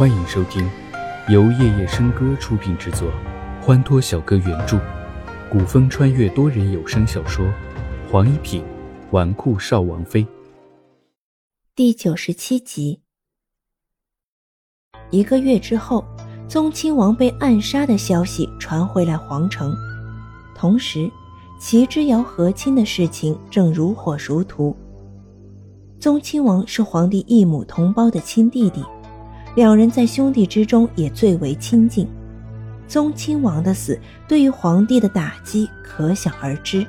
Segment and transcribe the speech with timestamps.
[0.00, 0.66] 欢迎收听，
[1.28, 3.12] 由夜夜笙歌出品制作，
[3.60, 4.80] 欢脱小哥原著，
[5.52, 7.44] 古风穿越多人有声小说
[8.10, 8.64] 《黄一品
[9.10, 10.24] 纨绔少王妃》
[11.74, 13.00] 第九十七集。
[15.10, 16.02] 一个月之后，
[16.48, 19.76] 宗亲王被暗杀的消息传回来皇城，
[20.54, 21.10] 同时，
[21.60, 24.74] 齐之遥和亲的事情正如火如荼。
[25.98, 28.82] 宗亲王是皇帝异母同胞的亲弟弟。
[29.54, 32.06] 两人在兄弟之中也最为亲近。
[32.86, 36.84] 宗亲王的死对于皇帝的打击可想而知。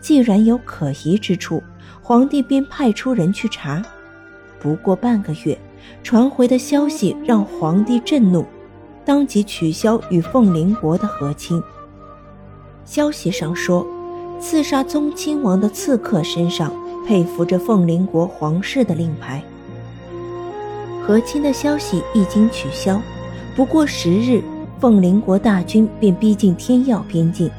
[0.00, 1.62] 既然有可疑之处，
[2.02, 3.82] 皇帝便派出人去查。
[4.60, 5.58] 不过半个月，
[6.02, 8.44] 传回的消息让皇帝震怒，
[9.04, 11.62] 当即取消与凤麟国的和亲。
[12.84, 13.86] 消息上说，
[14.38, 16.70] 刺杀宗亲王的刺客身上
[17.06, 19.42] 佩服着凤麟国皇室的令牌。
[21.06, 22.98] 和亲的消息一经取消，
[23.54, 24.42] 不过十日，
[24.80, 27.50] 凤麟国大军便逼近天耀边境。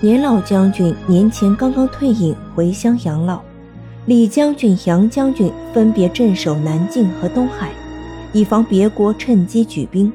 [0.00, 3.40] 年老将军年前刚刚退隐回乡养老，
[4.06, 7.70] 李将军、杨将军分别镇守南境和东海，
[8.32, 10.12] 以防别国趁机举兵。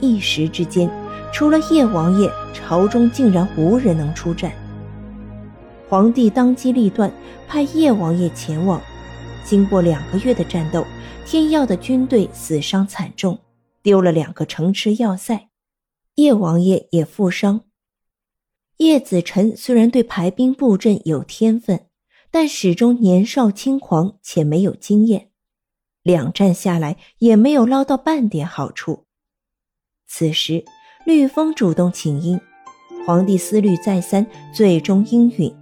[0.00, 0.90] 一时之间，
[1.32, 4.50] 除了叶王爷，朝中竟然无人能出战。
[5.88, 7.08] 皇帝当机立断，
[7.46, 8.80] 派叶王爷前往。
[9.44, 10.84] 经过两个月的战斗。
[11.26, 13.38] 天耀的军队死伤惨重，
[13.82, 15.48] 丢了两个城池要塞，
[16.16, 17.62] 叶王爷也负伤。
[18.76, 21.86] 叶子辰虽然对排兵布阵有天分，
[22.30, 25.30] 但始终年少轻狂且没有经验，
[26.02, 29.06] 两战下来也没有捞到半点好处。
[30.06, 30.64] 此时，
[31.06, 32.38] 绿风主动请缨，
[33.06, 35.52] 皇帝思虑再三，最终应允。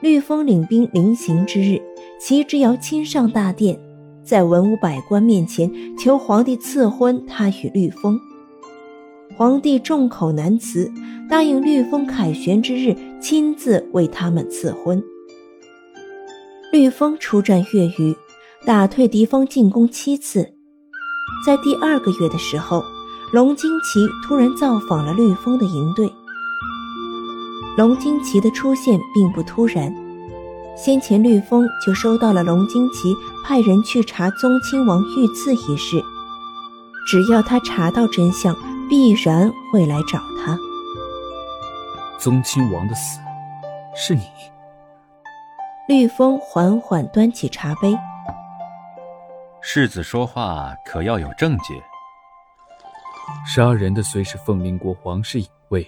[0.00, 1.80] 绿风领兵临行之日，
[2.20, 3.89] 齐之遥亲上大殿。
[4.24, 8.18] 在文武百官面前求皇帝赐婚他与绿风，
[9.36, 10.90] 皇帝众口难辞，
[11.28, 15.02] 答应绿风凯旋之日亲自为他们赐婚。
[16.72, 18.14] 绿风出战月余，
[18.64, 20.52] 打退敌方进攻七次，
[21.44, 22.82] 在第二个月的时候，
[23.32, 26.08] 龙金旗突然造访了绿风的营队。
[27.76, 30.09] 龙金旗的出现并不突然。
[30.82, 33.14] 先前绿风就收到了龙金奇
[33.44, 36.02] 派人去查宗亲王遇刺一事，
[37.06, 38.56] 只要他查到真相，
[38.88, 40.56] 必然会来找他。
[42.18, 43.20] 宗亲王的死，
[43.94, 44.22] 是你？
[45.86, 47.94] 绿风缓缓端起茶杯。
[49.60, 51.78] 世子说话可要有证据。
[53.46, 55.86] 杀人的虽是凤麟国皇室隐卫，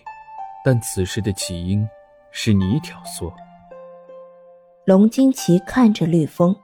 [0.63, 1.89] 但此事的起因，
[2.31, 3.33] 是你挑唆。
[4.85, 6.57] 龙金奇看着绿风，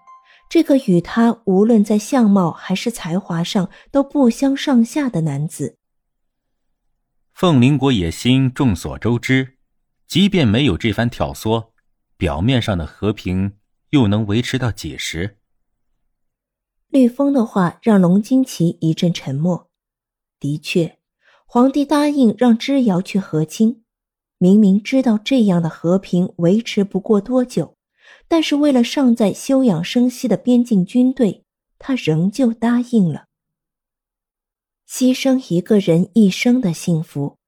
[0.49, 5.79] 这个与他无论在相貌还是才华上都不相上下的男子。
[7.33, 9.59] 凤麟国野心众所周知，
[10.09, 11.69] 即便没有这番挑唆，
[12.17, 13.53] 表面上的和平
[13.91, 15.39] 又能维持到几时？
[16.89, 19.71] 绿风的话让龙金奇一阵沉默。
[20.41, 20.99] 的确，
[21.47, 23.85] 皇帝答应让知瑶去和亲，
[24.39, 27.78] 明明知道这样的和平维持不过多久。
[28.29, 31.45] 但是为了尚在休养生息的边境军队，
[31.79, 33.25] 他仍旧答应了。
[34.87, 37.39] 牺牲一个人一生的幸福，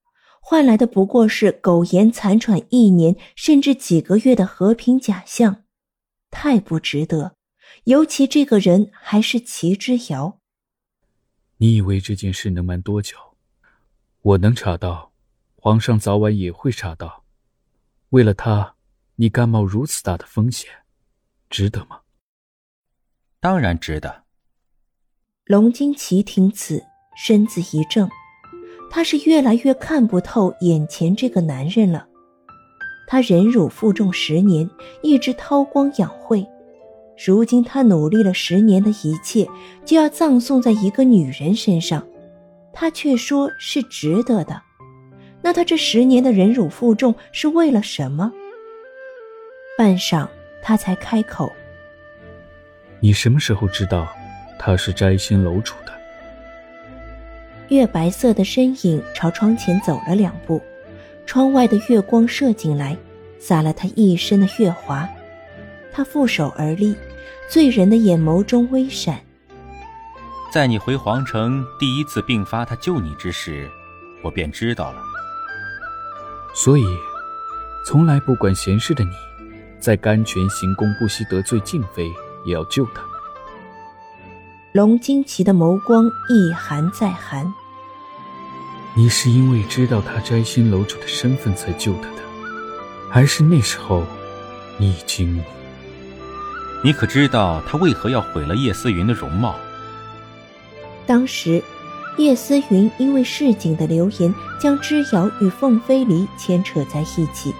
[0.41, 5.63] 换来的不过是苟延残喘一年甚至几个月的和平假象，
[6.31, 7.35] 太不值得。
[7.85, 10.39] 尤其这个人还是齐之遥。
[11.57, 13.15] 你以为这件事能瞒多久？
[14.21, 15.11] 我能查到，
[15.55, 17.23] 皇上早晚也会查到。
[18.09, 18.75] 为了他。
[19.21, 20.67] 你甘冒如此大的风险，
[21.47, 21.99] 值得吗？
[23.39, 24.23] 当然值得。
[25.45, 26.83] 龙金奇听此，
[27.15, 28.09] 身子一怔，
[28.89, 32.07] 他是越来越看不透眼前这个男人了。
[33.07, 34.67] 他忍辱负重十年，
[35.03, 36.43] 一直韬光养晦，
[37.23, 39.47] 如今他努力了十年的一切，
[39.85, 42.03] 就要葬送在一个女人身上，
[42.73, 44.59] 他却说是值得的。
[45.43, 48.31] 那他这十年的忍辱负重是为了什么？
[49.81, 50.27] 半晌，
[50.61, 51.51] 他才开口
[53.01, 54.07] ：“你什么时候知道
[54.59, 55.91] 他是摘星楼主的？”
[57.69, 60.61] 月白色的身影朝窗前走了两步，
[61.25, 62.95] 窗外的月光射进来，
[63.39, 65.09] 洒了他一身的月华。
[65.91, 66.95] 他负手而立，
[67.49, 69.19] 醉人的眼眸中微闪。
[70.53, 73.67] 在你回皇城第一次病发，他救你之时，
[74.23, 75.01] 我便知道了。
[76.53, 76.85] 所以，
[77.83, 79.09] 从来不管闲事的你。
[79.81, 82.09] 在甘泉行宫不惜得罪静妃，
[82.45, 83.01] 也要救他。
[84.71, 87.51] 龙惊奇的眸光一寒再寒。
[88.95, 92.21] 你是因为知道他摘星楼主的身份才救他的，
[93.09, 94.03] 还是那时候
[94.77, 95.41] 你已经……
[96.83, 99.55] 你可知道他为何要毁了叶思云的容貌？
[101.05, 101.61] 当时，
[102.17, 107.53] 叶思云因为市井的流言，将之遥与凤飞离牵扯在一起。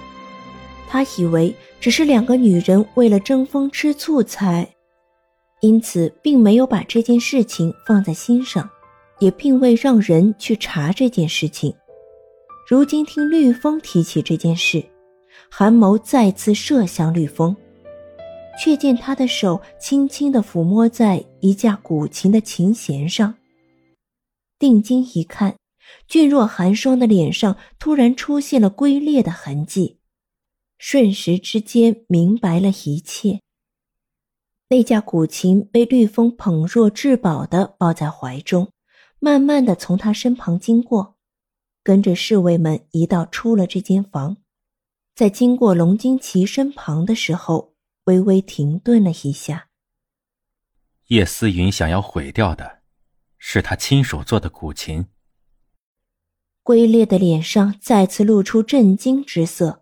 [0.88, 4.76] 他以为只是两个女人为了争风吃醋才，
[5.62, 8.70] 因此并没有把这件事情放在心上，
[9.20, 11.74] 也并未让人去查这件事情。
[12.70, 14.84] 如今听绿风提起这件事，
[15.50, 17.56] 韩某再次射向绿风，
[18.62, 23.34] 却见他的手轻轻地抚摸在一架古琴的琴弦上。
[24.60, 25.56] 定睛一看，
[26.08, 29.98] 俊若寒霜的脸上突然出现了龟裂的痕迹。
[30.84, 33.40] 瞬时之间，明白了一切。
[34.70, 38.72] 那架古琴被绿风捧若至宝的抱在怀中，
[39.20, 41.18] 慢慢的从他身旁经过，
[41.84, 44.38] 跟着侍卫们一道出了这间房，
[45.14, 47.76] 在经过龙金奇身旁的时候，
[48.06, 49.68] 微微停顿了一下。
[51.10, 52.80] 叶思云想要毁掉的，
[53.38, 55.06] 是他亲手做的古琴。
[56.64, 59.81] 龟裂的脸上再次露出震惊之色。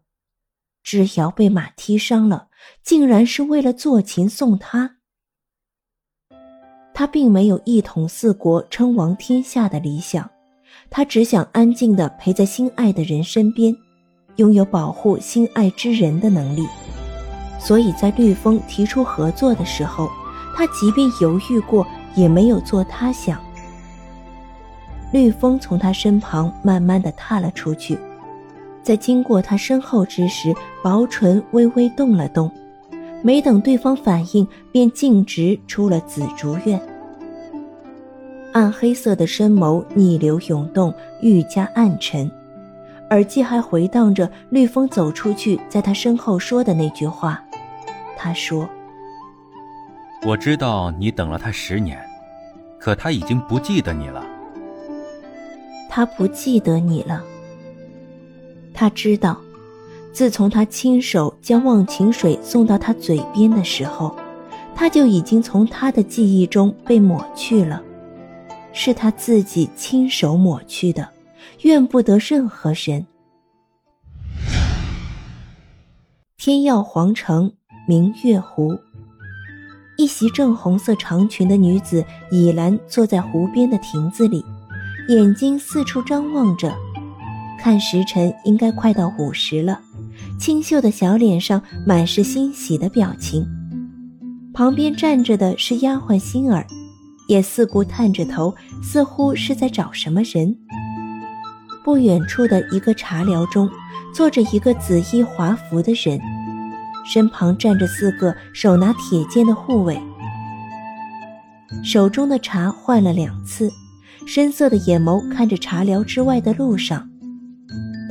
[0.84, 2.48] 知瑶被马踢伤了，
[2.84, 4.98] 竟然是为了做琴送他。
[6.94, 10.30] 他并没有一统四国、称王天下的理想，
[10.90, 13.76] 他只想安静的陪在心爱的人身边，
[14.36, 16.68] 拥有保护心爱之人的能力。
[17.60, 20.10] 所以在绿风提出合作的时候，
[20.56, 21.86] 他即便犹豫过，
[22.16, 23.42] 也没有做他想。
[25.14, 27.98] 绿风从他身旁慢慢的踏了出去。
[28.82, 32.50] 在经过他身后之时，薄唇微微动了动，
[33.22, 36.82] 没等对方反应，便径直出了紫竹院。
[38.52, 42.30] 暗黑色的深眸逆流涌动，愈加暗沉，
[43.12, 47.44] 耳际还回荡着绿风走出去，在他身后说的那句话。
[48.18, 48.68] 他说
[50.26, 52.04] ：“我知道你等了他十年，
[52.80, 54.26] 可他已经不记得你了。
[55.90, 57.24] 他不记得你了。”
[58.80, 59.38] 他知道，
[60.14, 64.16] 自从他亲手将忘情水送到他嘴边的时候，
[64.74, 67.84] 他就已经从他的记忆中被抹去了，
[68.72, 71.10] 是他自己亲手抹去的，
[71.64, 73.06] 怨不得任何人。
[76.38, 77.52] 天耀皇城
[77.86, 78.80] 明月湖，
[79.98, 82.02] 一袭正红色长裙的女子
[82.32, 84.42] 倚栏坐在湖边的亭子里，
[85.10, 86.74] 眼睛四处张望着。
[87.60, 89.80] 看时辰，应该快到午时了。
[90.40, 93.46] 清秀的小脸上满是欣喜的表情。
[94.54, 96.66] 旁边站着的是丫鬟心儿，
[97.28, 100.56] 也四顾探着头，似乎是在找什么人。
[101.84, 103.70] 不远处的一个茶寮中，
[104.14, 106.20] 坐着一个紫衣华服的人，
[107.06, 110.00] 身旁站着四个手拿铁剑的护卫，
[111.84, 113.72] 手中的茶换了两次，
[114.28, 117.09] 深色的眼眸看着茶寮之外的路上。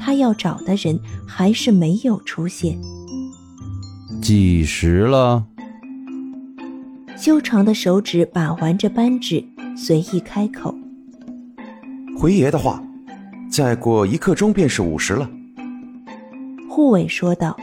[0.08, 2.80] 他要找的人还是没有出现。
[4.22, 5.44] 几时了？
[7.14, 9.44] 修长的手指把玩着扳指，
[9.76, 10.74] 随意开口
[12.18, 12.82] ：“回爷的话，
[13.50, 15.28] 再过一刻钟便是午时了。”
[16.70, 17.54] 护卫说道。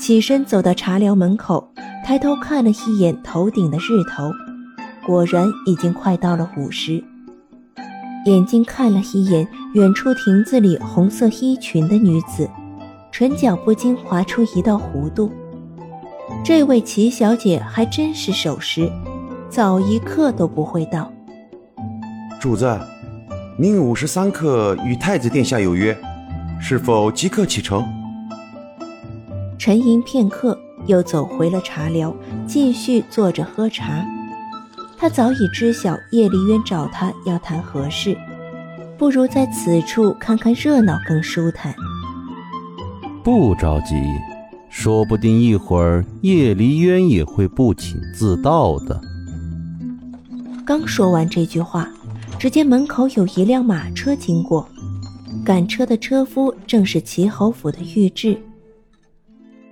[0.00, 1.70] 起身走到茶寮门口，
[2.06, 4.32] 抬头看了一眼头顶的日头，
[5.04, 7.04] 果然已经快到了午时。
[8.28, 12.46] 眼睛看了一眼远处亭子里红色衣裙的女子，
[13.10, 15.32] 唇角不禁划出一道弧度。
[16.44, 18.92] 这位齐小姐还真是守时，
[19.48, 21.10] 早一刻都不会到。
[22.38, 22.78] 主子，
[23.56, 25.96] 您五十三刻与太子殿下有约，
[26.60, 27.82] 是否即刻启程？
[29.58, 32.14] 沉吟片刻，又走回了茶寮，
[32.46, 34.04] 继续坐着喝茶。
[35.00, 38.16] 他早已知晓叶离渊找他要谈何事，
[38.98, 41.72] 不如在此处看看热闹更舒坦。
[43.22, 43.94] 不着急，
[44.68, 49.00] 说不定一会儿叶离渊也会不请自到的。
[50.66, 51.88] 刚说完这句话，
[52.36, 54.68] 只见门口有一辆马车经过，
[55.44, 58.36] 赶车的车夫正是齐侯府的御制。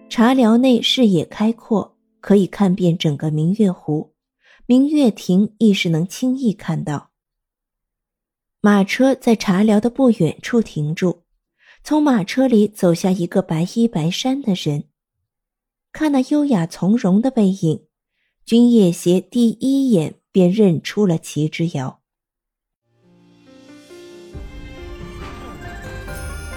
[0.08, 4.12] 茶寮内视野开阔，可以看遍整个明月湖。
[4.68, 7.10] 明月亭亦是能轻易看到。
[8.60, 11.22] 马车在茶寮的不远处停住，
[11.84, 14.84] 从马车里走下一个白衣白衫的人。
[15.92, 17.84] 看那优雅从容的背影，
[18.44, 22.00] 君夜邪第一眼便认出了齐之遥。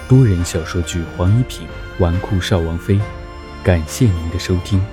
[0.08, 1.64] 多人小说剧《黄一品
[2.00, 2.94] 纨绔少王妃》，
[3.62, 4.84] 感谢您的收听，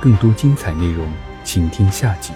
[0.00, 2.32] 更多精彩内容，请听下集。